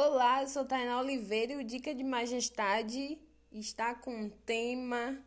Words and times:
Olá, 0.00 0.42
eu 0.42 0.48
sou 0.48 0.64
Tainá 0.64 1.00
Oliveira 1.00 1.54
e 1.54 1.56
o 1.56 1.64
Dica 1.64 1.92
de 1.92 2.04
Majestade 2.04 3.18
está 3.50 3.96
com 3.96 4.14
um 4.14 4.30
tema 4.30 5.20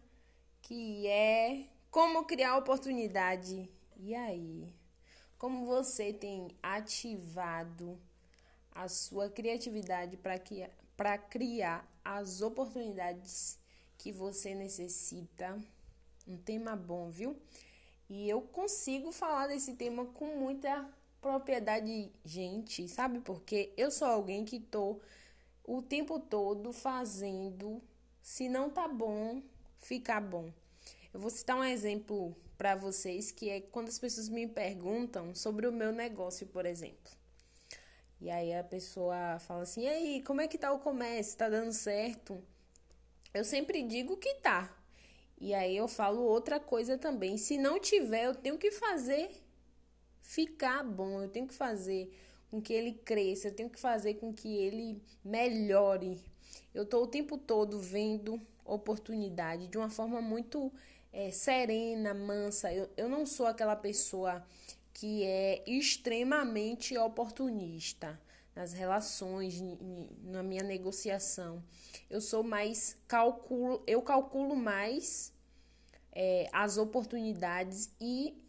que 0.62 1.06
é 1.08 1.68
como 1.90 2.24
criar 2.24 2.56
oportunidade. 2.56 3.70
E 3.98 4.16
aí? 4.16 4.74
Como 5.38 5.66
você 5.66 6.14
tem 6.14 6.56
ativado 6.64 8.00
a 8.74 8.88
sua 8.88 9.30
criatividade 9.30 10.18
para 10.96 11.18
criar 11.18 11.86
as 12.02 12.42
oportunidades 12.42 13.60
que 13.98 14.10
você 14.10 14.56
necessita? 14.56 15.62
Um 16.26 16.38
tema 16.38 16.78
bom, 16.78 17.10
viu? 17.10 17.38
E 18.10 18.30
eu 18.30 18.42
consigo 18.42 19.12
falar 19.12 19.48
desse 19.48 19.76
tema 19.76 20.06
com 20.06 20.38
muita 20.38 20.90
propriedade, 21.22 22.12
gente, 22.26 22.88
sabe? 22.88 23.20
Porque 23.20 23.72
eu 23.78 23.92
sou 23.92 24.08
alguém 24.08 24.44
que 24.44 24.60
tô 24.60 25.00
o 25.64 25.82
tempo 25.82 26.20
todo 26.20 26.74
fazendo, 26.74 27.82
se 28.22 28.50
não 28.50 28.70
tá 28.70 28.88
bom, 28.88 29.42
ficar 29.78 30.20
bom. 30.20 30.52
Eu 31.14 31.20
vou 31.20 31.30
citar 31.30 31.56
um 31.56 31.64
exemplo 31.64 32.36
para 32.58 32.76
vocês 32.76 33.32
que 33.32 33.50
é 33.50 33.62
quando 33.62 33.90
as 33.90 34.00
pessoas 34.00 34.30
me 34.30 34.48
perguntam 34.48 35.36
sobre 35.36 35.68
o 35.68 35.72
meu 35.72 35.92
negócio, 35.92 36.48
por 36.48 36.66
exemplo. 36.66 37.12
E 38.20 38.30
aí 38.30 38.54
a 38.54 38.64
pessoa 38.64 39.40
fala 39.40 39.64
assim: 39.64 39.82
"E 39.82 39.88
aí, 39.88 40.24
como 40.24 40.42
é 40.42 40.48
que 40.48 40.58
tá 40.58 40.72
o 40.72 40.80
comércio? 40.80 41.38
Tá 41.38 41.50
dando 41.50 41.74
certo?" 41.74 42.44
Eu 43.34 43.44
sempre 43.44 43.82
digo 43.84 44.18
que 44.18 44.36
tá. 44.36 44.76
E 45.40 45.54
aí 45.54 45.76
eu 45.76 45.88
falo 45.88 46.22
outra 46.22 46.60
coisa 46.60 46.98
também. 46.98 47.38
Se 47.38 47.58
não 47.58 47.80
tiver, 47.80 48.26
eu 48.26 48.36
tenho 48.36 48.58
que 48.58 48.72
fazer 48.72 49.32
ficar 50.32 50.82
bom, 50.82 51.22
eu 51.22 51.28
tenho 51.28 51.46
que 51.46 51.54
fazer 51.54 52.10
com 52.50 52.62
que 52.62 52.72
ele 52.72 52.94
cresça, 52.94 53.50
eu 53.50 53.54
tenho 53.54 53.70
que 53.70 53.80
fazer 53.80 54.14
com 54.14 54.34
que 54.34 54.48
ele 54.48 55.02
melhore. 55.26 56.24
Eu 56.74 56.84
estou 56.84 57.04
o 57.04 57.08
tempo 57.08 57.38
todo 57.38 57.78
vendo 57.78 58.42
oportunidade 58.64 59.68
de 59.68 59.78
uma 59.78 59.90
forma 59.90 60.22
muito 60.22 60.72
é, 61.12 61.32
serena, 61.32 62.14
mansa. 62.14 62.74
Eu, 62.74 62.90
eu 62.96 63.10
não 63.10 63.26
sou 63.26 63.46
aquela 63.46 63.76
pessoa 63.76 64.42
que 64.94 65.24
é 65.26 65.64
extremamente 65.68 66.98
oportunista 66.98 68.18
nas 68.56 68.72
relações, 68.72 69.62
na 70.24 70.42
minha 70.42 70.64
negociação. 70.64 71.62
Eu 72.10 72.22
sou 72.22 72.42
mais 72.42 72.98
calculo, 73.06 73.84
eu 73.86 74.02
calculo 74.02 74.56
mais 74.56 75.34
é, 76.14 76.50
as 76.54 76.78
oportunidades 76.78 77.92
e 78.00 78.42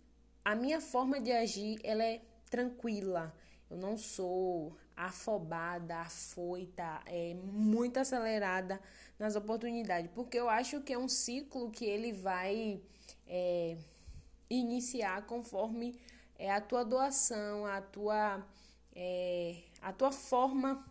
a 0.45 0.55
minha 0.55 0.81
forma 0.81 1.21
de 1.21 1.33
agir 1.33 1.79
ela 1.83 2.05
é 2.05 2.21
tranquila. 2.51 3.35
Eu 3.71 3.77
não 3.77 3.97
sou 3.97 4.77
afobada, 4.97 5.97
afoita, 5.99 7.01
é 7.07 7.35
muito 7.35 7.99
acelerada 7.99 8.81
nas 9.19 9.37
oportunidades, 9.37 10.11
porque 10.15 10.39
eu 10.39 10.49
acho 10.49 10.81
que 10.83 10.93
é 10.93 10.99
um 10.99 11.09
ciclo 11.09 11.71
que 11.71 11.85
ele 11.85 12.13
vai 12.13 12.81
é, 13.27 13.77
iniciar 14.51 15.25
conforme 15.27 15.99
é, 16.39 16.51
a 16.51 16.61
tua 16.61 16.85
doação, 16.85 17.65
a 17.65 17.81
tua, 17.81 18.47
é, 18.95 19.63
a 19.81 19.93
tua 19.93 20.13
forma 20.13 20.85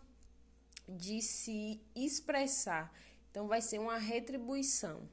de 0.88 1.22
se 1.22 1.80
expressar. 1.94 2.92
Então 3.30 3.46
vai 3.46 3.62
ser 3.62 3.78
uma 3.78 3.98
retribuição. 3.98 5.08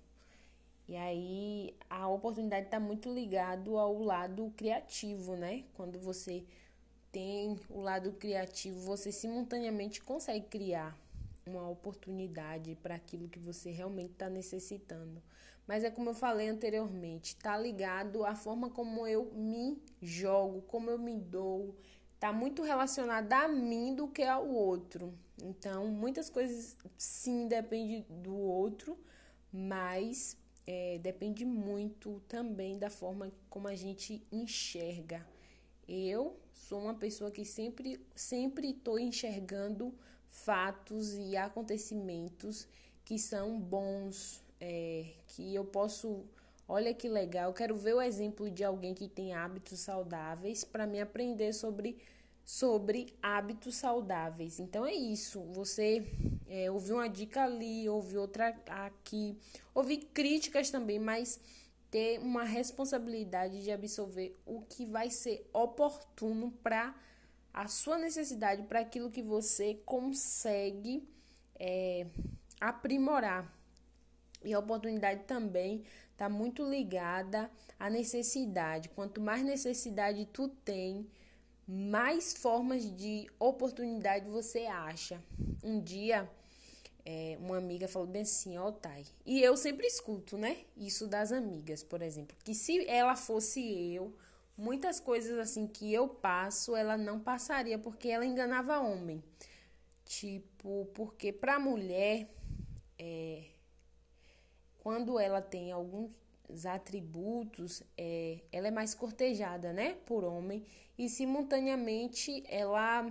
E 0.89 0.95
aí 0.95 1.75
a 1.87 2.07
oportunidade 2.07 2.65
está 2.65 2.79
muito 2.79 3.13
ligado 3.13 3.77
ao 3.77 4.01
lado 4.01 4.51
criativo, 4.57 5.35
né? 5.35 5.65
Quando 5.75 5.99
você 5.99 6.43
tem 7.11 7.59
o 7.69 7.79
lado 7.79 8.11
criativo, 8.13 8.79
você 8.79 9.11
simultaneamente 9.11 10.01
consegue 10.01 10.47
criar 10.47 10.97
uma 11.45 11.69
oportunidade 11.69 12.75
para 12.81 12.95
aquilo 12.95 13.29
que 13.29 13.37
você 13.37 13.69
realmente 13.69 14.13
está 14.13 14.31
necessitando. 14.31 15.21
Mas 15.67 15.83
é 15.83 15.91
como 15.91 16.09
eu 16.09 16.15
falei 16.15 16.49
anteriormente, 16.49 17.35
tá 17.35 17.55
ligado 17.55 18.25
à 18.25 18.33
forma 18.33 18.71
como 18.71 19.05
eu 19.05 19.31
me 19.31 19.79
jogo, 20.01 20.63
como 20.63 20.89
eu 20.89 20.97
me 20.97 21.15
dou, 21.15 21.75
tá 22.19 22.33
muito 22.33 22.63
relacionado 22.63 23.31
a 23.31 23.47
mim 23.47 23.93
do 23.93 24.07
que 24.07 24.23
ao 24.23 24.47
outro. 24.47 25.13
Então, 25.39 25.85
muitas 25.85 26.31
coisas 26.31 26.75
sim 26.97 27.47
depende 27.47 28.03
do 28.09 28.35
outro, 28.35 28.97
mas 29.53 30.35
é, 30.71 30.99
depende 30.99 31.43
muito 31.43 32.21
também 32.27 32.77
da 32.77 32.91
forma 32.91 33.31
como 33.49 33.67
a 33.67 33.75
gente 33.75 34.21
enxerga. 34.31 35.25
Eu 35.87 36.39
sou 36.53 36.83
uma 36.83 36.93
pessoa 36.93 37.31
que 37.31 37.43
sempre 37.43 37.99
sempre 38.15 38.69
estou 38.69 38.99
enxergando 38.99 39.91
fatos 40.27 41.15
e 41.15 41.35
acontecimentos 41.35 42.67
que 43.03 43.17
são 43.17 43.59
bons, 43.59 44.43
é, 44.61 45.07
que 45.29 45.55
eu 45.55 45.65
posso 45.65 46.23
Olha 46.71 46.93
que 46.93 47.09
legal, 47.09 47.51
quero 47.51 47.75
ver 47.75 47.95
o 47.95 48.01
exemplo 48.01 48.47
de 48.47 48.63
alguém 48.63 48.93
que 48.93 49.07
tem 49.07 49.33
hábitos 49.33 49.79
saudáveis 49.79 50.63
para 50.63 50.85
me 50.85 51.01
aprender 51.01 51.51
sobre 51.51 51.97
sobre 52.49 53.15
hábitos 53.21 53.75
saudáveis. 53.75 54.59
Então 54.59 54.83
é 54.83 54.91
isso. 54.91 55.39
Você 55.53 56.03
é, 56.47 56.71
ouviu 56.71 56.95
uma 56.95 57.07
dica 57.07 57.43
ali, 57.43 57.87
ouviu 57.87 58.21
outra 58.21 58.59
aqui, 58.65 59.37
ouvi 59.71 59.97
críticas 59.97 60.71
também, 60.71 60.97
mas 60.97 61.39
ter 61.91 62.17
uma 62.17 62.43
responsabilidade 62.43 63.61
de 63.61 63.71
absorver 63.71 64.33
o 64.47 64.61
que 64.61 64.83
vai 64.83 65.11
ser 65.11 65.47
oportuno 65.53 66.51
para 66.63 66.95
a 67.53 67.67
sua 67.67 67.99
necessidade, 67.99 68.63
para 68.63 68.79
aquilo 68.79 69.11
que 69.11 69.21
você 69.21 69.75
consegue 69.85 71.07
é, 71.59 72.07
aprimorar. 72.59 73.55
E 74.43 74.55
a 74.55 74.59
oportunidade 74.59 75.23
também 75.25 75.83
está 76.13 76.27
muito 76.27 76.67
ligada 76.67 77.47
à 77.79 77.91
necessidade. 77.91 78.89
Quanto 78.89 79.21
mais 79.21 79.43
necessidade 79.43 80.25
tu 80.33 80.47
tem, 80.65 81.07
mais 81.71 82.33
formas 82.33 82.83
de 82.95 83.29
oportunidade 83.37 84.27
você 84.27 84.65
acha. 84.65 85.21
Um 85.63 85.79
dia, 85.79 86.27
é, 87.05 87.37
uma 87.39 87.57
amiga 87.57 87.87
falou 87.87 88.07
bem 88.07 88.23
assim, 88.23 88.57
ó, 88.57 88.69
oh, 88.69 88.71
Thay. 88.71 89.05
E 89.23 89.39
eu 89.39 89.55
sempre 89.55 89.85
escuto, 89.85 90.35
né? 90.35 90.65
Isso 90.75 91.05
das 91.05 91.31
amigas, 91.31 91.83
por 91.83 92.01
exemplo. 92.01 92.35
Que 92.43 92.55
se 92.55 92.83
ela 92.87 93.15
fosse 93.15 93.61
eu, 93.93 94.11
muitas 94.57 94.99
coisas 94.99 95.37
assim 95.37 95.67
que 95.67 95.93
eu 95.93 96.07
passo, 96.07 96.75
ela 96.75 96.97
não 96.97 97.19
passaria, 97.19 97.77
porque 97.77 98.07
ela 98.07 98.25
enganava 98.25 98.79
homem. 98.79 99.23
Tipo, 100.05 100.89
porque 100.95 101.31
pra 101.31 101.59
mulher, 101.59 102.27
é, 102.97 103.43
quando 104.79 105.19
ela 105.19 105.39
tem 105.39 105.71
alguns 105.71 106.11
atributos, 106.65 107.83
é, 107.97 108.39
ela 108.51 108.67
é 108.67 108.71
mais 108.71 108.95
cortejada, 108.95 109.71
né, 109.71 109.95
por 110.05 110.23
homem 110.23 110.65
e 110.97 111.07
simultaneamente 111.07 112.43
ela 112.47 113.09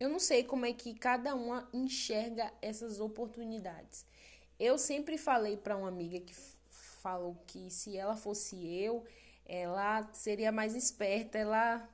eu 0.00 0.08
não 0.08 0.18
sei 0.18 0.42
como 0.42 0.66
é 0.66 0.72
que 0.72 0.94
cada 0.94 1.32
uma 1.32 1.68
enxerga 1.72 2.52
essas 2.60 2.98
oportunidades. 2.98 4.04
Eu 4.58 4.76
sempre 4.76 5.16
falei 5.16 5.56
para 5.56 5.76
uma 5.76 5.86
amiga 5.86 6.18
que 6.18 6.34
falou 7.00 7.40
que 7.46 7.70
se 7.70 7.96
ela 7.96 8.16
fosse 8.16 8.56
eu, 8.66 9.04
ela 9.46 10.02
seria 10.12 10.50
mais 10.50 10.74
esperta, 10.74 11.38
ela 11.38 11.88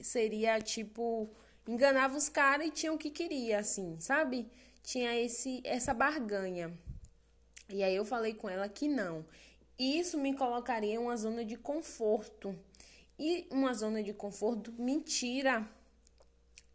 seria 0.00 0.60
tipo 0.60 1.28
enganava 1.66 2.16
os 2.16 2.28
caras 2.28 2.68
e 2.68 2.70
tinha 2.70 2.92
o 2.92 2.98
que 2.98 3.10
queria, 3.10 3.58
assim, 3.58 3.98
sabe? 3.98 4.48
Tinha 4.82 5.14
esse 5.20 5.60
essa 5.64 5.92
barganha. 5.92 6.72
E 7.68 7.82
aí 7.82 7.94
eu 7.96 8.04
falei 8.04 8.34
com 8.34 8.48
ela 8.48 8.68
que 8.68 8.86
não. 8.86 9.24
Isso 9.78 10.18
me 10.18 10.34
colocaria 10.34 10.94
em 10.94 10.98
uma 10.98 11.16
zona 11.16 11.44
de 11.44 11.56
conforto. 11.56 12.58
E 13.18 13.46
uma 13.50 13.72
zona 13.74 14.02
de 14.02 14.12
conforto 14.12 14.72
me 14.72 15.00
tira 15.00 15.68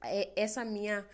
é, 0.01 0.31
essa 0.35 0.63
minha 0.63 1.05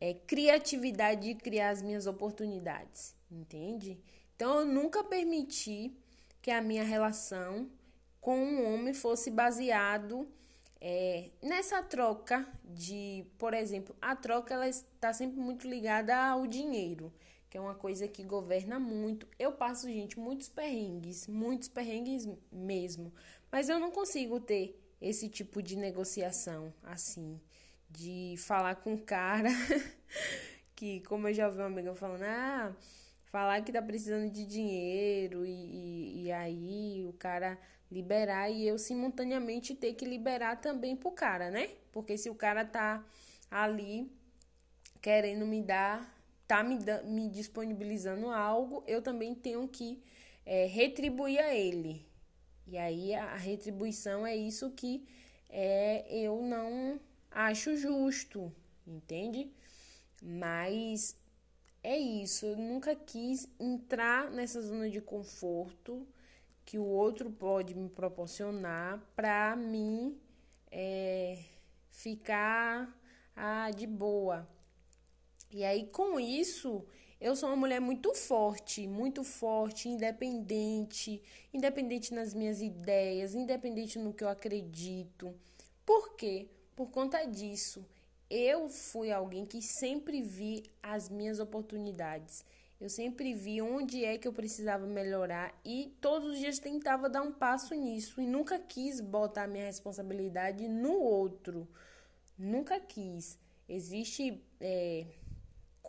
é, 0.00 0.14
criatividade 0.14 1.28
de 1.28 1.34
criar 1.34 1.70
as 1.70 1.82
minhas 1.82 2.06
oportunidades, 2.06 3.14
entende? 3.30 3.98
Então 4.34 4.60
eu 4.60 4.66
nunca 4.66 5.04
permiti 5.04 5.96
que 6.40 6.50
a 6.50 6.62
minha 6.62 6.82
relação 6.82 7.70
com 8.20 8.36
um 8.38 8.72
homem 8.74 8.94
fosse 8.94 9.30
baseado 9.30 10.28
é, 10.80 11.30
nessa 11.42 11.82
troca 11.82 12.46
de, 12.64 13.26
por 13.38 13.52
exemplo, 13.52 13.94
a 14.00 14.16
troca 14.16 14.54
ela 14.54 14.68
está 14.68 15.12
sempre 15.12 15.38
muito 15.38 15.68
ligada 15.68 16.16
ao 16.16 16.46
dinheiro 16.46 17.12
que 17.50 17.58
é 17.58 17.60
uma 17.60 17.74
coisa 17.74 18.06
que 18.06 18.22
governa 18.22 18.78
muito. 18.78 19.26
Eu 19.36 19.50
passo, 19.52 19.88
gente, 19.88 20.18
muitos 20.18 20.48
perrengues, 20.48 21.26
muitos 21.26 21.68
perrengues 21.68 22.28
mesmo, 22.50 23.12
mas 23.50 23.68
eu 23.68 23.80
não 23.80 23.90
consigo 23.90 24.38
ter 24.38 24.80
esse 25.00 25.28
tipo 25.28 25.60
de 25.60 25.76
negociação 25.76 26.72
assim, 26.82 27.40
de 27.90 28.36
falar 28.38 28.76
com 28.76 28.94
o 28.94 29.02
cara 29.02 29.48
que, 30.76 31.00
como 31.00 31.26
eu 31.26 31.34
já 31.34 31.48
ouvi 31.48 31.58
uma 31.58 31.66
amiga 31.66 31.92
falando, 31.94 32.22
ah, 32.22 32.76
falar 33.24 33.62
que 33.62 33.72
tá 33.72 33.82
precisando 33.82 34.30
de 34.30 34.46
dinheiro 34.46 35.44
e, 35.44 35.50
e, 35.50 36.22
e 36.24 36.32
aí 36.32 37.04
o 37.08 37.12
cara 37.14 37.58
liberar 37.90 38.48
e 38.48 38.66
eu 38.66 38.78
simultaneamente 38.78 39.74
ter 39.74 39.94
que 39.94 40.04
liberar 40.04 40.60
também 40.60 40.94
pro 40.94 41.10
cara, 41.10 41.50
né? 41.50 41.70
Porque 41.90 42.16
se 42.16 42.30
o 42.30 42.34
cara 42.34 42.64
tá 42.64 43.04
ali 43.50 44.08
querendo 45.00 45.44
me 45.46 45.60
dar, 45.60 46.19
tá 46.50 46.64
me, 46.64 46.76
me 47.04 47.28
disponibilizando 47.28 48.28
algo, 48.28 48.82
eu 48.84 49.00
também 49.00 49.36
tenho 49.36 49.68
que 49.68 50.02
é, 50.44 50.66
retribuir 50.66 51.38
a 51.38 51.54
ele. 51.54 52.04
E 52.66 52.76
aí 52.76 53.14
a 53.14 53.36
retribuição 53.36 54.26
é 54.26 54.36
isso 54.36 54.68
que 54.72 55.06
é, 55.48 56.04
eu 56.10 56.42
não 56.42 56.98
acho 57.30 57.76
justo, 57.76 58.52
entende? 58.84 59.52
Mas 60.20 61.16
é 61.84 61.96
isso, 61.96 62.46
eu 62.46 62.56
nunca 62.56 62.96
quis 62.96 63.48
entrar 63.58 64.28
nessa 64.30 64.60
zona 64.60 64.90
de 64.90 65.00
conforto 65.00 66.04
que 66.64 66.78
o 66.78 66.84
outro 66.84 67.30
pode 67.30 67.74
me 67.76 67.88
proporcionar 67.88 69.00
para 69.14 69.54
mim 69.54 70.20
é, 70.70 71.38
ficar 71.90 72.92
ah, 73.36 73.70
de 73.70 73.86
boa. 73.86 74.48
E 75.52 75.64
aí, 75.64 75.86
com 75.86 76.20
isso, 76.20 76.84
eu 77.20 77.34
sou 77.34 77.48
uma 77.48 77.56
mulher 77.56 77.80
muito 77.80 78.14
forte, 78.14 78.86
muito 78.86 79.24
forte, 79.24 79.88
independente, 79.88 81.20
independente 81.52 82.14
nas 82.14 82.32
minhas 82.32 82.62
ideias, 82.62 83.34
independente 83.34 83.98
no 83.98 84.14
que 84.14 84.22
eu 84.22 84.28
acredito. 84.28 85.34
Por 85.84 86.14
quê? 86.14 86.48
Por 86.76 86.90
conta 86.90 87.24
disso, 87.24 87.84
eu 88.30 88.68
fui 88.68 89.10
alguém 89.10 89.44
que 89.44 89.60
sempre 89.60 90.22
vi 90.22 90.62
as 90.82 91.08
minhas 91.08 91.40
oportunidades. 91.40 92.44
Eu 92.80 92.88
sempre 92.88 93.34
vi 93.34 93.60
onde 93.60 94.04
é 94.04 94.16
que 94.16 94.26
eu 94.26 94.32
precisava 94.32 94.86
melhorar 94.86 95.52
e 95.62 95.94
todos 96.00 96.32
os 96.32 96.38
dias 96.38 96.58
tentava 96.58 97.10
dar 97.10 97.20
um 97.20 97.32
passo 97.32 97.74
nisso 97.74 98.20
e 98.20 98.26
nunca 98.26 98.58
quis 98.58 99.00
botar 99.00 99.42
a 99.42 99.46
minha 99.46 99.66
responsabilidade 99.66 100.66
no 100.66 100.94
outro. 100.98 101.68
Nunca 102.38 102.80
quis. 102.80 103.38
Existe 103.68 104.42
é, 104.58 105.04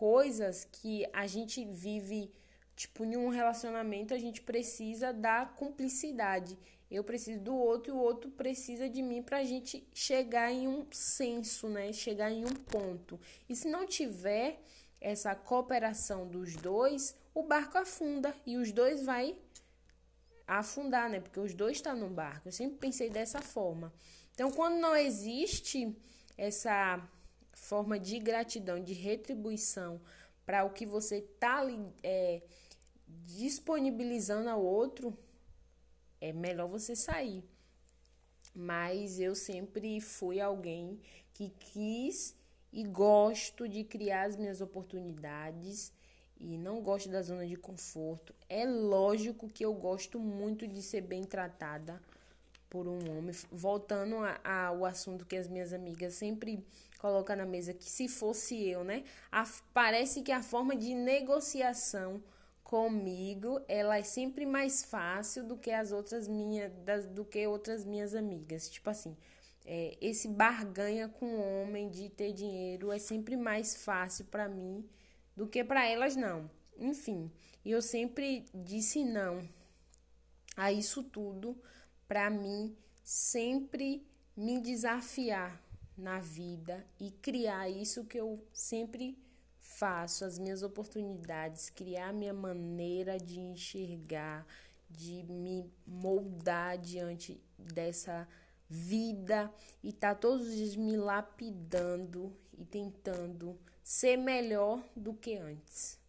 coisas 0.01 0.65
que 0.65 1.07
a 1.13 1.27
gente 1.27 1.63
vive, 1.63 2.33
tipo, 2.75 3.05
em 3.05 3.15
um 3.15 3.29
relacionamento, 3.29 4.15
a 4.15 4.17
gente 4.17 4.41
precisa 4.41 5.13
da 5.13 5.45
cumplicidade. 5.45 6.57
Eu 6.89 7.03
preciso 7.03 7.39
do 7.39 7.55
outro 7.55 7.93
e 7.93 7.95
o 7.95 7.99
outro 7.99 8.31
precisa 8.31 8.89
de 8.89 9.03
mim 9.03 9.21
para 9.21 9.37
a 9.37 9.43
gente 9.43 9.87
chegar 9.93 10.51
em 10.51 10.67
um 10.67 10.87
senso, 10.89 11.69
né? 11.69 11.93
Chegar 11.93 12.31
em 12.31 12.43
um 12.43 12.55
ponto. 12.55 13.19
E 13.47 13.55
se 13.55 13.69
não 13.69 13.85
tiver 13.85 14.59
essa 14.99 15.35
cooperação 15.35 16.27
dos 16.27 16.55
dois, 16.55 17.15
o 17.31 17.43
barco 17.43 17.77
afunda 17.77 18.35
e 18.43 18.57
os 18.57 18.71
dois 18.71 19.05
vai 19.05 19.37
afundar, 20.47 21.11
né? 21.11 21.19
Porque 21.19 21.39
os 21.39 21.53
dois 21.53 21.77
estão 21.77 21.93
tá 21.93 21.99
no 21.99 22.09
barco. 22.09 22.47
Eu 22.47 22.51
sempre 22.51 22.77
pensei 22.77 23.11
dessa 23.11 23.39
forma. 23.39 23.93
Então, 24.33 24.49
quando 24.49 24.79
não 24.79 24.95
existe 24.95 25.95
essa 26.35 27.07
forma 27.61 27.99
de 27.99 28.17
gratidão, 28.19 28.83
de 28.83 28.93
retribuição 28.93 30.01
para 30.45 30.65
o 30.65 30.71
que 30.71 30.85
você 30.85 31.17
está 31.17 31.61
é, 32.01 32.41
disponibilizando 33.07 34.49
ao 34.49 34.61
outro, 34.63 35.15
é 36.19 36.33
melhor 36.33 36.67
você 36.67 36.95
sair. 36.95 37.43
Mas 38.53 39.19
eu 39.19 39.35
sempre 39.35 40.01
fui 40.01 40.41
alguém 40.41 40.99
que 41.33 41.49
quis 41.49 42.35
e 42.73 42.83
gosto 42.83 43.69
de 43.69 43.83
criar 43.83 44.23
as 44.23 44.35
minhas 44.35 44.59
oportunidades 44.59 45.93
e 46.39 46.57
não 46.57 46.81
gosto 46.81 47.09
da 47.09 47.21
zona 47.21 47.45
de 47.45 47.55
conforto. 47.55 48.33
É 48.49 48.65
lógico 48.65 49.47
que 49.47 49.63
eu 49.63 49.73
gosto 49.73 50.19
muito 50.19 50.67
de 50.67 50.81
ser 50.81 51.01
bem 51.01 51.23
tratada 51.23 52.01
por 52.69 52.87
um 52.87 53.17
homem. 53.17 53.35
Voltando 53.51 54.15
ao 54.43 54.83
assunto 54.83 55.25
que 55.25 55.35
as 55.35 55.47
minhas 55.47 55.71
amigas 55.71 56.15
sempre 56.15 56.65
colocam 57.01 57.35
na 57.35 57.47
mesa, 57.47 57.73
que 57.73 57.89
se 57.89 58.07
fosse 58.07 58.69
eu, 58.69 58.83
né? 58.83 59.03
A, 59.31 59.43
parece 59.73 60.21
que 60.21 60.31
a 60.31 60.43
forma 60.43 60.75
de 60.75 60.93
negociação 60.93 62.23
comigo 62.63 63.59
ela 63.67 63.97
é 63.97 64.03
sempre 64.03 64.45
mais 64.45 64.83
fácil 64.83 65.43
do 65.43 65.57
que 65.57 65.71
as 65.71 65.91
outras 65.91 66.27
minhas, 66.27 66.71
do 67.07 67.25
que 67.25 67.47
outras 67.47 67.83
minhas 67.83 68.13
amigas. 68.13 68.69
Tipo 68.69 68.91
assim, 68.91 69.17
é, 69.65 69.97
esse 69.99 70.27
barganha 70.27 71.09
com 71.09 71.25
o 71.25 71.63
homem 71.63 71.89
de 71.89 72.07
ter 72.07 72.33
dinheiro 72.33 72.91
é 72.91 72.99
sempre 72.99 73.35
mais 73.35 73.75
fácil 73.83 74.25
para 74.25 74.47
mim 74.47 74.87
do 75.35 75.47
que 75.47 75.63
para 75.63 75.87
elas 75.87 76.15
não. 76.15 76.49
Enfim, 76.77 77.31
eu 77.65 77.81
sempre 77.81 78.45
disse 78.53 79.03
não 79.03 79.41
a 80.55 80.71
isso 80.71 81.01
tudo 81.01 81.59
para 82.07 82.29
mim 82.29 82.77
sempre 83.03 84.05
me 84.37 84.61
desafiar 84.61 85.70
na 85.97 86.19
vida 86.19 86.85
e 86.99 87.11
criar 87.11 87.69
isso 87.69 88.05
que 88.05 88.19
eu 88.19 88.43
sempre 88.53 89.17
faço, 89.59 90.25
as 90.25 90.37
minhas 90.37 90.63
oportunidades, 90.63 91.69
criar 91.69 92.09
a 92.09 92.13
minha 92.13 92.33
maneira 92.33 93.17
de 93.17 93.39
enxergar, 93.39 94.45
de 94.89 95.23
me 95.23 95.71
moldar 95.85 96.77
diante 96.77 97.41
dessa 97.57 98.27
vida 98.69 99.53
e 99.83 99.91
tá 99.91 100.15
todos 100.15 100.47
os 100.47 100.55
dias 100.55 100.75
me 100.75 100.95
lapidando 100.95 102.35
e 102.57 102.63
tentando 102.63 103.59
ser 103.83 104.17
melhor 104.17 104.83
do 104.95 105.13
que 105.13 105.35
antes. 105.35 105.99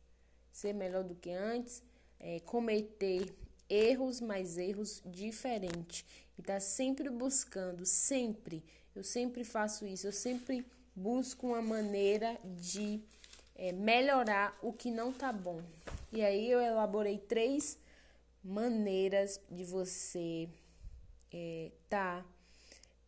Ser 0.53 0.73
melhor 0.73 1.03
do 1.03 1.15
que 1.15 1.31
antes, 1.31 1.83
é, 2.21 2.41
cometer 2.41 3.35
erros, 3.69 4.21
mas 4.21 4.59
erros 4.59 5.03
diferentes. 5.05 6.05
E 6.39 6.43
tá 6.43 6.61
sempre 6.61 7.09
buscando, 7.09 7.85
sempre, 7.85 8.63
eu 8.95 9.03
sempre 9.03 9.45
faço 9.45 9.87
isso, 9.87 10.07
eu 10.07 10.13
sempre 10.13 10.67
busco 10.95 11.47
uma 11.47 11.63
maneira 11.63 12.39
de 12.45 13.01
é, 13.55 13.73
melhorar 13.73 14.59
o 14.63 14.73
que 14.73 14.91
não 14.91 15.13
tá 15.13 15.33
bom. 15.33 15.63
E 16.13 16.23
aí 16.23 16.51
eu 16.51 16.61
elaborei 16.61 17.19
três 17.19 17.79
maneiras 18.45 19.41
de 19.51 19.65
você 19.65 20.49
é, 21.33 21.71
tá 21.89 22.25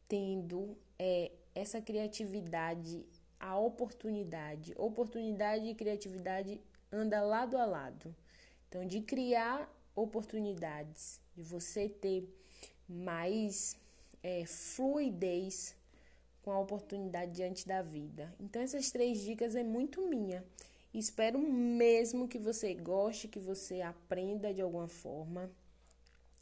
tendo 0.08 0.76
é, 0.98 1.32
essa 1.54 1.80
criatividade, 1.80 3.04
a 3.38 3.58
oportunidade. 3.58 4.72
Oportunidade 4.76 5.66
e 5.66 5.74
criatividade 5.74 6.60
anda 6.90 7.20
lado 7.22 7.56
a 7.58 7.64
lado. 7.64 8.14
Então, 8.68 8.86
de 8.86 9.00
criar 9.00 9.70
oportunidades, 9.94 11.20
de 11.36 11.42
você 11.42 11.88
ter 11.88 12.28
mais 12.88 13.76
é, 14.24 14.46
fluidez 14.46 15.76
com 16.42 16.50
a 16.50 16.58
oportunidade 16.58 17.32
diante 17.32 17.68
da 17.68 17.82
vida. 17.82 18.34
Então, 18.40 18.60
essas 18.62 18.90
três 18.90 19.20
dicas 19.20 19.54
é 19.54 19.62
muito 19.62 20.08
minha. 20.08 20.42
Espero 20.94 21.38
mesmo 21.38 22.26
que 22.26 22.38
você 22.38 22.72
goste, 22.74 23.28
que 23.28 23.38
você 23.38 23.82
aprenda 23.82 24.52
de 24.52 24.62
alguma 24.62 24.88
forma. 24.88 25.50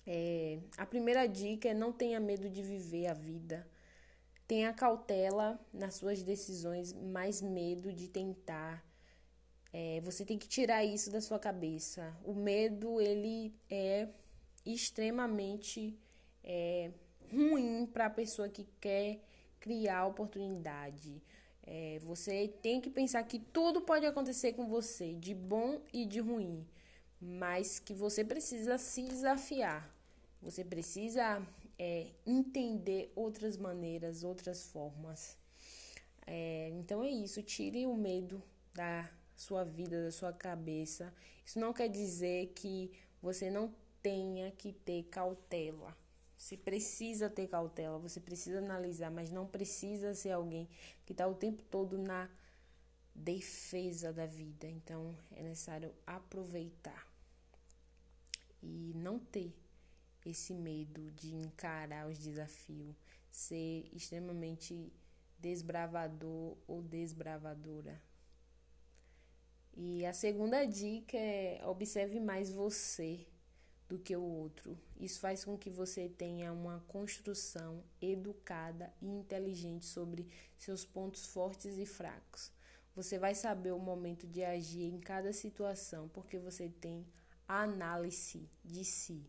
É, 0.06 0.58
a 0.76 0.86
primeira 0.86 1.26
dica 1.26 1.68
é 1.68 1.74
não 1.74 1.92
tenha 1.92 2.20
medo 2.20 2.48
de 2.48 2.62
viver 2.62 3.08
a 3.08 3.14
vida. 3.14 3.66
Tenha 4.46 4.72
cautela 4.72 5.58
nas 5.72 5.94
suas 5.94 6.22
decisões, 6.22 6.92
mais 6.92 7.40
medo 7.42 7.92
de 7.92 8.08
tentar. 8.08 8.84
É, 9.72 10.00
você 10.02 10.24
tem 10.24 10.38
que 10.38 10.46
tirar 10.46 10.84
isso 10.84 11.10
da 11.10 11.20
sua 11.20 11.38
cabeça. 11.38 12.14
O 12.24 12.34
medo, 12.34 13.00
ele 13.00 13.54
é 13.70 14.08
extremamente 14.66 15.98
é, 16.44 16.90
ruim 17.32 17.86
para 17.86 18.06
a 18.06 18.10
pessoa 18.10 18.48
que 18.48 18.66
quer 18.80 19.20
criar 19.60 20.06
oportunidade. 20.06 21.22
É, 21.64 21.98
você 22.02 22.48
tem 22.60 22.80
que 22.80 22.90
pensar 22.90 23.22
que 23.22 23.38
tudo 23.38 23.80
pode 23.80 24.04
acontecer 24.04 24.52
com 24.52 24.66
você, 24.68 25.14
de 25.14 25.34
bom 25.34 25.80
e 25.92 26.04
de 26.04 26.20
ruim 26.20 26.66
mas 27.22 27.78
que 27.78 27.94
você 27.94 28.24
precisa 28.24 28.76
se 28.78 29.04
desafiar. 29.04 29.88
Você 30.42 30.64
precisa 30.64 31.40
é, 31.78 32.08
entender 32.26 33.12
outras 33.14 33.56
maneiras, 33.56 34.24
outras 34.24 34.66
formas. 34.66 35.38
É, 36.26 36.70
então 36.70 37.04
é 37.04 37.08
isso, 37.08 37.40
tire 37.40 37.86
o 37.86 37.94
medo 37.94 38.42
da 38.74 39.08
sua 39.36 39.62
vida, 39.62 40.02
da 40.04 40.10
sua 40.10 40.32
cabeça. 40.32 41.14
Isso 41.46 41.60
não 41.60 41.72
quer 41.72 41.88
dizer 41.88 42.52
que 42.56 42.90
você 43.22 43.48
não 43.48 43.72
tenha 44.02 44.50
que 44.50 44.72
ter 44.72 45.04
cautela. 45.04 45.96
Você 46.42 46.56
precisa 46.56 47.30
ter 47.30 47.46
cautela, 47.46 48.00
você 48.00 48.18
precisa 48.18 48.58
analisar, 48.58 49.12
mas 49.12 49.30
não 49.30 49.46
precisa 49.46 50.12
ser 50.12 50.32
alguém 50.32 50.68
que 51.06 51.12
está 51.12 51.24
o 51.24 51.36
tempo 51.36 51.62
todo 51.70 51.96
na 51.96 52.28
defesa 53.14 54.12
da 54.12 54.26
vida. 54.26 54.66
Então 54.66 55.16
é 55.30 55.42
necessário 55.44 55.94
aproveitar 56.04 57.06
e 58.60 58.92
não 58.96 59.20
ter 59.20 59.54
esse 60.26 60.52
medo 60.52 61.12
de 61.12 61.32
encarar 61.32 62.08
os 62.08 62.18
desafios, 62.18 62.96
ser 63.30 63.88
extremamente 63.92 64.92
desbravador 65.38 66.56
ou 66.66 66.82
desbravadora. 66.82 68.02
E 69.76 70.04
a 70.04 70.12
segunda 70.12 70.64
dica 70.64 71.16
é 71.16 71.64
observe 71.64 72.18
mais 72.18 72.50
você 72.50 73.28
do 73.92 73.98
que 73.98 74.16
o 74.16 74.22
outro. 74.22 74.78
Isso 74.98 75.20
faz 75.20 75.44
com 75.44 75.58
que 75.58 75.68
você 75.68 76.08
tenha 76.08 76.50
uma 76.50 76.82
construção 76.88 77.84
educada 78.00 78.90
e 79.02 79.06
inteligente 79.06 79.84
sobre 79.84 80.26
seus 80.56 80.82
pontos 80.82 81.26
fortes 81.26 81.76
e 81.76 81.84
fracos. 81.84 82.50
Você 82.96 83.18
vai 83.18 83.34
saber 83.34 83.72
o 83.72 83.78
momento 83.78 84.26
de 84.26 84.42
agir 84.42 84.84
em 84.84 84.98
cada 84.98 85.30
situação, 85.30 86.08
porque 86.08 86.38
você 86.38 86.70
tem 86.70 87.06
análise 87.46 88.48
de 88.64 88.82
si. 88.82 89.22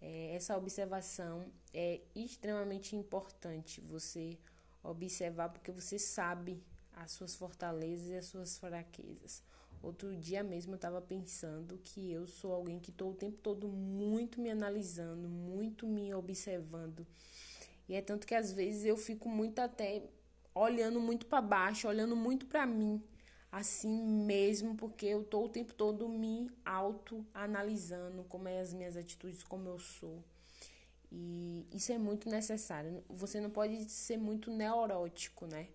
É, 0.00 0.36
essa 0.36 0.56
observação 0.56 1.50
é 1.74 2.00
extremamente 2.14 2.94
importante. 2.94 3.80
Você 3.80 4.38
observar 4.80 5.48
porque 5.48 5.72
você 5.72 5.98
sabe 5.98 6.62
as 6.92 7.10
suas 7.10 7.34
fortalezas 7.34 8.06
e 8.10 8.16
as 8.16 8.26
suas 8.26 8.58
fraquezas. 8.58 9.42
Outro 9.82 10.16
dia 10.16 10.42
mesmo 10.42 10.72
eu 10.72 10.76
estava 10.76 11.00
pensando 11.00 11.78
que 11.84 12.10
eu 12.10 12.26
sou 12.26 12.52
alguém 12.52 12.80
que 12.80 12.90
estou 12.90 13.12
o 13.12 13.14
tempo 13.14 13.38
todo 13.38 13.68
muito 13.68 14.40
me 14.40 14.50
analisando, 14.50 15.28
muito 15.28 15.86
me 15.86 16.12
observando. 16.12 17.06
E 17.88 17.94
é 17.94 18.02
tanto 18.02 18.26
que 18.26 18.34
às 18.34 18.52
vezes 18.52 18.84
eu 18.84 18.96
fico 18.96 19.28
muito 19.28 19.60
até 19.60 20.02
olhando 20.54 21.00
muito 21.00 21.26
para 21.26 21.40
baixo, 21.40 21.88
olhando 21.88 22.16
muito 22.16 22.46
para 22.46 22.66
mim, 22.66 23.02
assim 23.50 23.88
mesmo, 24.26 24.74
porque 24.74 25.06
eu 25.06 25.22
estou 25.22 25.44
o 25.46 25.48
tempo 25.48 25.72
todo 25.72 26.08
me 26.08 26.50
auto-analisando 26.64 28.24
como 28.24 28.48
é 28.48 28.60
as 28.60 28.74
minhas 28.74 28.96
atitudes, 28.96 29.42
como 29.42 29.68
eu 29.68 29.78
sou. 29.78 30.22
E 31.10 31.64
isso 31.72 31.92
é 31.92 31.98
muito 31.98 32.28
necessário. 32.28 33.02
Você 33.08 33.40
não 33.40 33.48
pode 33.50 33.90
ser 33.90 34.18
muito 34.18 34.50
neurótico, 34.50 35.46
né? 35.46 35.68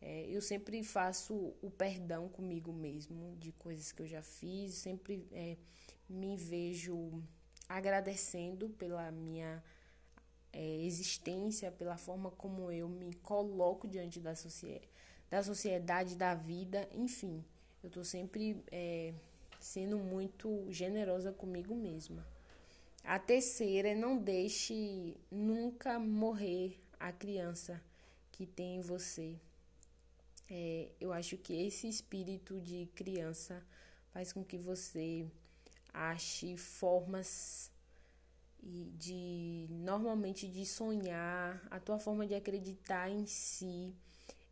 É, 0.00 0.26
eu 0.28 0.40
sempre 0.40 0.82
faço 0.82 1.54
o 1.60 1.70
perdão 1.70 2.28
comigo 2.28 2.72
mesmo 2.72 3.36
de 3.36 3.52
coisas 3.52 3.92
que 3.92 4.02
eu 4.02 4.06
já 4.06 4.22
fiz, 4.22 4.74
sempre 4.74 5.26
é, 5.30 5.56
me 6.08 6.36
vejo 6.36 7.22
agradecendo 7.68 8.70
pela 8.70 9.10
minha 9.12 9.62
é, 10.52 10.76
existência, 10.82 11.70
pela 11.70 11.96
forma 11.96 12.30
como 12.30 12.70
eu 12.72 12.88
me 12.88 13.14
coloco 13.14 13.86
diante 13.86 14.18
da, 14.18 14.34
socie 14.34 14.80
da 15.28 15.42
sociedade, 15.42 16.16
da 16.16 16.34
vida, 16.34 16.88
enfim. 16.92 17.44
Eu 17.82 17.88
estou 17.88 18.04
sempre 18.04 18.62
é, 18.70 19.14
sendo 19.60 19.98
muito 19.98 20.66
generosa 20.70 21.32
comigo 21.32 21.74
mesma. 21.74 22.26
A 23.04 23.18
terceira 23.18 23.90
é 23.90 23.94
não 23.94 24.18
deixe 24.18 25.16
nunca 25.30 25.98
morrer 25.98 26.78
a 26.98 27.12
criança 27.12 27.80
que 28.32 28.46
tem 28.46 28.76
em 28.76 28.80
você. 28.80 29.36
É, 30.50 30.90
eu 31.00 31.12
acho 31.12 31.38
que 31.38 31.54
esse 31.54 31.88
espírito 31.88 32.60
de 32.60 32.90
criança 32.96 33.64
faz 34.12 34.32
com 34.32 34.44
que 34.44 34.58
você 34.58 35.24
ache 35.94 36.56
formas 36.56 37.70
de 38.62 39.66
normalmente 39.70 40.48
de 40.48 40.66
sonhar, 40.66 41.66
a 41.70 41.78
tua 41.80 41.98
forma 41.98 42.26
de 42.26 42.34
acreditar 42.34 43.08
em 43.08 43.24
si 43.26 43.94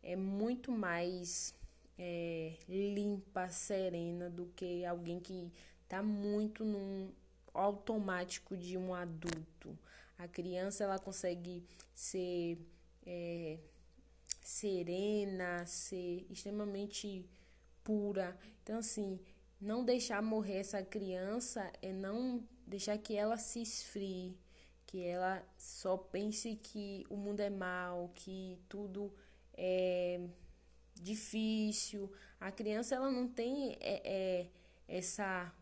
é 0.01 0.15
muito 0.15 0.71
mais 0.71 1.53
é, 1.97 2.53
limpa, 2.67 3.49
serena 3.49 4.29
do 4.29 4.47
que 4.55 4.85
alguém 4.85 5.19
que 5.19 5.51
está 5.83 6.01
muito 6.01 6.63
num 6.63 7.11
automático 7.53 8.55
de 8.55 8.77
um 8.77 8.93
adulto. 8.93 9.77
A 10.17 10.27
criança 10.27 10.83
ela 10.85 10.97
consegue 10.97 11.63
ser 11.93 12.57
é, 13.05 13.59
serena, 14.49 15.63
ser 15.67 16.25
extremamente 16.27 17.29
pura. 17.83 18.35
Então, 18.63 18.79
assim, 18.79 19.19
não 19.61 19.85
deixar 19.85 20.23
morrer 20.23 20.57
essa 20.57 20.81
criança 20.81 21.71
é 21.83 21.93
não 21.93 22.43
deixar 22.65 22.97
que 22.97 23.15
ela 23.15 23.37
se 23.37 23.61
esfrie, 23.61 24.35
que 24.87 25.03
ela 25.03 25.47
só 25.55 25.95
pense 25.95 26.55
que 26.55 27.05
o 27.11 27.15
mundo 27.15 27.41
é 27.41 27.49
mal, 27.51 28.11
que 28.15 28.59
tudo 28.67 29.13
é 29.53 30.19
difícil. 30.95 32.11
A 32.39 32.51
criança 32.51 32.95
ela 32.95 33.11
não 33.11 33.27
tem 33.27 33.77
é, 33.79 34.01
é, 34.03 34.47
essa 34.87 35.53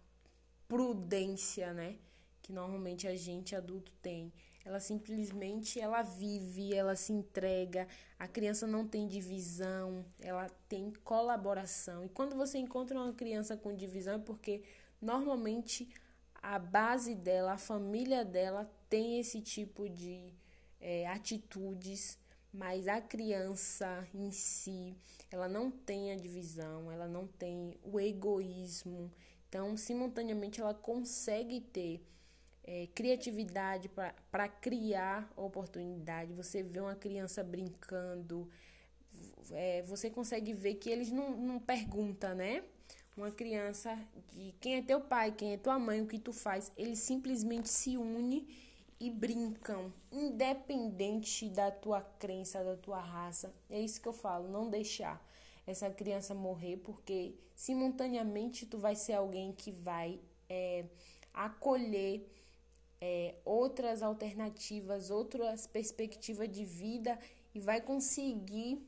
prudência, 0.65 1.73
né? 1.73 1.97
Que 2.41 2.53
normalmente 2.53 3.05
a 3.05 3.15
gente 3.17 3.53
adulto 3.53 3.93
tem. 4.01 4.31
Ela 4.67 4.81
simplesmente 4.81 5.79
ela 5.79 6.01
vive, 6.01 6.75
ela 6.75 6.93
se 6.93 7.13
entrega. 7.13 7.87
A 8.19 8.27
criança 8.27 8.67
não 8.67 8.85
tem 8.85 9.07
divisão, 9.07 10.03
ela 10.19 10.49
tem 10.67 10.91
colaboração. 11.05 12.03
E 12.03 12.09
quando 12.09 12.35
você 12.35 12.57
encontra 12.57 12.99
uma 12.99 13.13
criança 13.13 13.55
com 13.55 13.73
divisão 13.73 14.15
é 14.15 14.19
porque 14.19 14.61
normalmente 15.01 15.87
a 16.33 16.59
base 16.59 17.15
dela, 17.15 17.53
a 17.53 17.57
família 17.57 18.25
dela 18.25 18.69
tem 18.89 19.21
esse 19.21 19.39
tipo 19.39 19.87
de 19.87 20.33
é, 20.81 21.07
atitudes, 21.07 22.19
mas 22.51 22.89
a 22.89 22.99
criança 22.99 24.05
em 24.13 24.31
si, 24.31 24.97
ela 25.31 25.47
não 25.47 25.71
tem 25.71 26.11
a 26.11 26.17
divisão, 26.17 26.91
ela 26.91 27.07
não 27.07 27.25
tem 27.25 27.73
o 27.81 27.97
egoísmo. 28.01 29.09
Então, 29.47 29.77
simultaneamente, 29.77 30.59
ela 30.59 30.73
consegue 30.73 31.61
ter 31.61 32.05
é, 32.67 32.85
criatividade 32.93 33.89
para 34.29 34.47
criar 34.49 35.31
oportunidade. 35.37 36.33
Você 36.33 36.61
vê 36.61 36.81
uma 36.81 36.95
criança 36.95 37.41
brincando, 37.41 38.49
é, 39.51 39.81
você 39.83 40.09
consegue 40.09 40.51
ver 40.51 40.75
que 40.75 40.89
eles 40.89 41.09
não, 41.09 41.37
não 41.37 41.59
perguntam, 41.59 42.35
né? 42.35 42.63
Uma 43.15 43.31
criança 43.31 43.97
de 44.33 44.53
quem 44.59 44.75
é 44.75 44.81
teu 44.81 44.99
pai, 44.99 45.31
quem 45.31 45.53
é 45.53 45.57
tua 45.57 45.79
mãe, 45.79 46.01
o 46.01 46.07
que 46.07 46.19
tu 46.19 46.33
faz, 46.33 46.71
eles 46.77 46.99
simplesmente 46.99 47.69
se 47.69 47.97
unem 47.97 48.45
e 48.99 49.09
brincam, 49.09 49.91
independente 50.11 51.49
da 51.49 51.71
tua 51.71 52.01
crença, 52.01 52.63
da 52.63 52.75
tua 52.75 52.99
raça. 52.99 53.53
É 53.69 53.79
isso 53.79 54.01
que 54.01 54.07
eu 54.07 54.13
falo, 54.13 54.47
não 54.49 54.69
deixar 54.69 55.25
essa 55.65 55.89
criança 55.89 56.35
morrer, 56.35 56.77
porque 56.77 57.35
simultaneamente 57.55 58.65
tu 58.65 58.77
vai 58.77 58.95
ser 58.95 59.13
alguém 59.13 59.51
que 59.51 59.71
vai 59.71 60.19
é, 60.49 60.85
acolher 61.33 62.36
é, 62.99 63.35
outras 63.45 64.01
alternativas, 64.01 65.09
outras 65.09 65.67
perspectivas 65.67 66.49
de 66.49 66.65
vida 66.65 67.17
e 67.53 67.59
vai 67.59 67.81
conseguir 67.81 68.81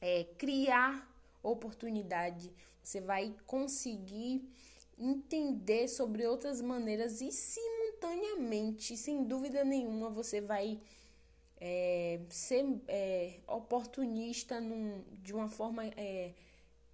é, 0.00 0.24
criar 0.36 1.10
oportunidade. 1.42 2.52
Você 2.82 3.00
vai 3.00 3.34
conseguir 3.46 4.48
entender 4.98 5.88
sobre 5.88 6.26
outras 6.26 6.60
maneiras 6.60 7.20
e 7.20 7.32
simultaneamente, 7.32 8.96
sem 8.96 9.24
dúvida 9.24 9.64
nenhuma, 9.64 10.08
você 10.10 10.40
vai 10.40 10.80
é, 11.60 12.20
ser 12.28 12.64
é, 12.86 13.40
oportunista 13.46 14.60
num, 14.60 15.02
de 15.22 15.32
uma 15.32 15.48
forma 15.48 15.86
é, 15.96 16.32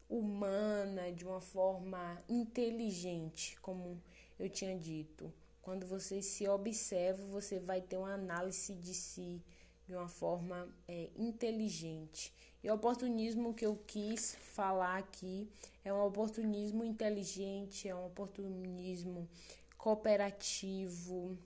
humana, 0.08 1.12
de 1.12 1.24
uma 1.24 1.40
forma 1.40 2.22
inteligente, 2.28 3.58
como 3.60 4.00
eu 4.38 4.48
tinha 4.48 4.76
dito. 4.78 5.32
Quando 5.62 5.86
você 5.86 6.22
se 6.22 6.48
observa, 6.48 7.22
você 7.26 7.58
vai 7.58 7.80
ter 7.80 7.96
uma 7.96 8.14
análise 8.14 8.74
de 8.74 8.94
si 8.94 9.42
de 9.86 9.94
uma 9.94 10.08
forma 10.08 10.68
é, 10.86 11.10
inteligente. 11.16 12.32
E 12.62 12.70
o 12.70 12.74
oportunismo 12.74 13.52
que 13.52 13.66
eu 13.66 13.76
quis 13.86 14.36
falar 14.54 14.98
aqui 14.98 15.48
é 15.84 15.92
um 15.92 16.04
oportunismo 16.04 16.84
inteligente, 16.84 17.88
é 17.88 17.94
um 17.94 18.06
oportunismo 18.06 19.28
cooperativo, 19.76 21.36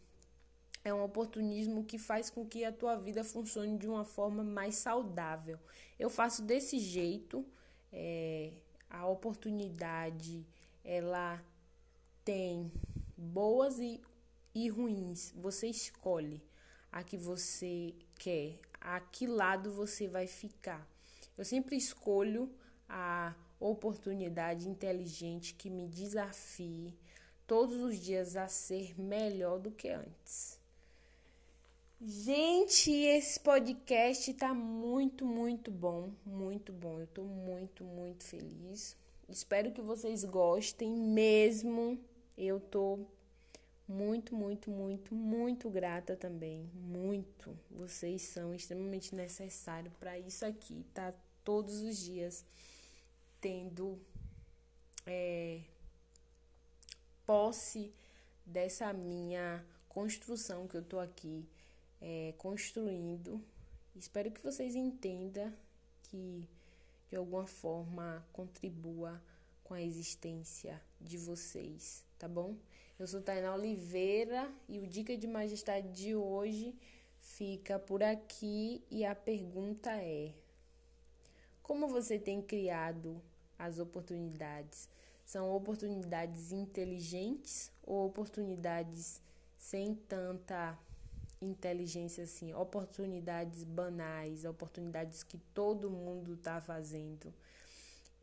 é 0.85 0.93
um 0.93 1.03
oportunismo 1.03 1.85
que 1.85 1.99
faz 1.99 2.29
com 2.29 2.45
que 2.45 2.65
a 2.65 2.73
tua 2.73 2.97
vida 2.97 3.25
funcione 3.25 3.79
de 3.79 3.89
uma 3.89 4.05
forma 4.05 4.45
mais 4.45 4.75
saudável. 4.75 5.59
Eu 5.99 6.11
faço 6.11 6.43
desse 6.43 6.79
jeito, 6.79 7.47
é, 7.91 8.53
a 8.91 9.07
oportunidade 9.07 10.45
ela 10.85 11.43
tem 12.25 12.71
boas 13.25 13.79
e, 13.79 14.01
e 14.55 14.69
ruins. 14.69 15.33
Você 15.37 15.69
escolhe 15.69 16.43
a 16.93 17.03
que 17.03 17.17
você 17.17 17.95
quer, 18.19 18.61
a 18.81 19.01
que 19.01 19.27
lado 19.27 19.73
você 19.73 20.07
vai 20.07 20.27
ficar. 20.27 20.89
Eu 21.37 21.45
sempre 21.45 21.77
escolho 21.77 22.51
a 22.89 23.35
oportunidade 23.59 24.69
inteligente 24.69 25.55
que 25.55 25.71
me 25.71 25.89
desafie 25.89 26.95
todos 27.47 27.81
os 27.81 27.99
dias 27.99 28.37
a 28.37 28.47
ser 28.47 28.99
melhor 29.01 29.59
do 29.59 29.71
que 29.71 29.89
antes. 29.89 30.59
Gente, 32.01 32.91
esse 32.91 33.41
podcast 33.41 34.35
tá 34.35 34.53
muito, 34.53 35.25
muito 35.25 35.71
bom, 35.71 36.11
muito 36.25 36.73
bom. 36.73 37.01
Eu 37.01 37.07
tô 37.07 37.23
muito, 37.23 37.83
muito 37.83 38.25
feliz. 38.25 38.97
Espero 39.29 39.73
que 39.73 39.81
vocês 39.81 40.23
gostem 40.23 40.91
mesmo. 40.91 41.99
Eu 42.37 42.61
tô 42.61 42.99
muito, 43.87 44.35
muito, 44.35 44.71
muito, 44.71 45.15
muito 45.15 45.71
grata 45.71 46.17
também. 46.17 46.71
Muito. 46.75 47.57
Vocês 47.71 48.23
são 48.23 48.55
extremamente 48.55 49.15
necessários 49.15 49.93
para 49.95 50.19
isso 50.19 50.45
aqui, 50.45 50.85
tá? 50.95 51.13
Todos 51.45 51.81
os 51.81 51.99
dias 51.99 52.45
tendo 53.41 54.01
é, 55.07 55.61
posse 57.27 57.93
dessa 58.47 58.93
minha 58.93 59.65
construção 59.89 60.67
que 60.67 60.77
eu 60.77 60.83
tô 60.83 60.99
aqui 60.99 61.47
é, 62.01 62.35
construindo. 62.39 63.43
Espero 63.95 64.31
que 64.31 64.43
vocês 64.43 64.75
entendam 64.75 65.53
que 66.05 66.49
de 67.09 67.17
alguma 67.17 67.47
forma 67.47 68.27
contribua 68.33 69.23
com 69.63 69.75
a 69.75 69.81
existência 69.81 70.81
de 71.01 71.17
vocês, 71.17 72.03
tá 72.19 72.27
bom? 72.27 72.57
Eu 72.97 73.09
sou 73.09 73.21
Tainá 73.21 73.53
Oliveira 73.53 74.49
e 74.69 74.79
o 74.79 74.87
Dica 74.87 75.17
de 75.17 75.27
Majestade 75.27 75.89
de 75.89 76.15
hoje 76.15 76.73
fica 77.19 77.77
por 77.77 78.05
aqui 78.05 78.85
e 78.89 79.05
a 79.05 79.17
pergunta 79.17 79.91
é: 79.91 80.33
como 81.61 81.89
você 81.89 82.21
tem 82.21 82.41
criado 82.41 83.21
as 83.59 83.81
oportunidades? 83.81 84.89
São 85.27 85.51
oportunidades 85.51 86.53
inteligentes 86.53 87.73
ou 87.83 88.07
oportunidades 88.07 89.21
sem 89.59 89.97
tanta 89.97 90.79
inteligência 91.41 92.23
assim, 92.23 92.55
oportunidades 92.55 93.65
banais, 93.65 94.45
oportunidades 94.45 95.25
que 95.25 95.39
todo 95.53 95.91
mundo 95.91 96.35
está 96.35 96.61
fazendo. 96.61 97.35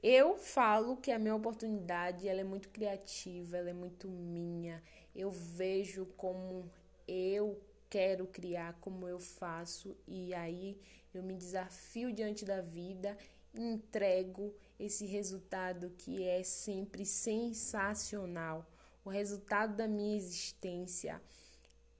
Eu 0.04 0.36
falo 0.36 0.98
que 0.98 1.12
a 1.12 1.20
minha 1.20 1.36
oportunidade 1.36 2.28
ela 2.28 2.42
é 2.42 2.44
muito 2.44 2.70
criativa, 2.70 3.58
ela 3.58 3.70
é 3.70 3.74
muito 3.74 4.08
minha. 4.08 4.82
Eu 5.16 5.30
vejo 5.30 6.08
como 6.18 6.72
eu 7.08 7.62
quero 7.88 8.26
criar, 8.26 8.78
como 8.82 9.08
eu 9.08 9.20
faço 9.20 9.96
e 10.08 10.34
aí 10.34 10.80
eu 11.14 11.22
me 11.22 11.36
desafio 11.36 12.12
diante 12.12 12.46
da 12.46 12.62
vida, 12.62 13.16
entrego 13.54 14.56
esse 14.80 15.06
resultado 15.06 15.92
que 15.98 16.24
é 16.24 16.42
sempre 16.42 17.06
sensacional. 17.06 18.66
O 19.06 19.10
resultado 19.10 19.76
da 19.76 19.88
minha 19.88 20.18
existência 20.18 21.22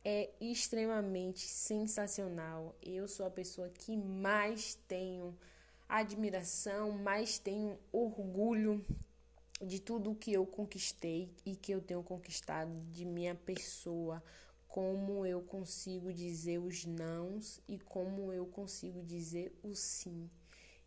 é 0.04 0.32
extremamente 0.40 1.48
sensacional. 1.48 2.76
Eu 2.82 3.08
sou 3.08 3.26
a 3.26 3.32
pessoa 3.32 3.70
que 3.70 3.96
mais 3.96 4.76
tenho 4.88 5.38
admiração, 6.00 6.92
mais 6.92 7.38
tenho 7.38 7.78
orgulho 7.92 8.84
de 9.62 9.80
tudo 9.80 10.16
que 10.16 10.34
eu 10.34 10.46
conquistei 10.46 11.30
e 11.46 11.56
que 11.56 11.72
eu 11.72 11.82
tenho 11.82 12.02
conquistado 12.02 12.72
de 12.92 13.06
minha 13.06 13.36
pessoa, 13.36 14.24
como 14.68 15.26
eu 15.26 15.42
consigo 15.42 16.14
dizer 16.14 16.58
os 16.60 16.86
nãos 16.86 17.62
e 17.68 17.78
como 17.78 18.32
eu 18.32 18.46
consigo 18.46 19.04
dizer 19.04 19.54
o 19.62 19.76
sim. 19.76 20.30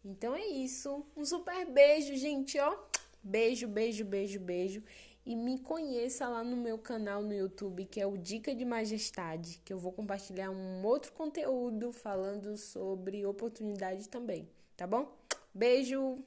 Então 0.05 0.35
é 0.35 0.47
isso. 0.47 1.07
Um 1.17 1.25
super 1.25 1.71
beijo, 1.71 2.17
gente, 2.17 2.59
ó. 2.59 2.77
Beijo, 3.23 3.67
beijo, 3.69 4.05
beijo, 4.05 4.41
beijo 4.41 4.83
e 5.27 5.35
me 5.35 5.59
conheça 5.59 6.29
lá 6.29 6.45
no 6.45 6.57
meu 6.57 6.79
canal 6.79 7.23
no 7.23 7.33
YouTube, 7.33 7.87
que 7.87 8.01
é 8.01 8.07
o 8.07 8.17
Dica 8.17 8.55
de 8.55 8.65
Majestade, 8.65 9.61
que 9.65 9.73
eu 9.73 9.79
vou 9.79 9.93
compartilhar 9.93 10.51
um 10.51 10.85
outro 10.85 11.13
conteúdo 11.13 11.93
falando 11.93 12.57
sobre 12.57 13.25
oportunidade 13.25 14.09
também, 14.09 14.47
tá 14.77 14.87
bom? 14.87 15.17
Beijo! 15.55 16.25